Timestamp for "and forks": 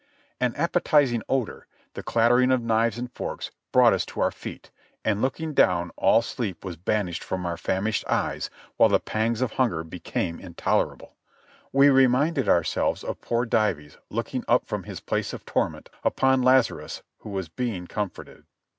2.97-3.51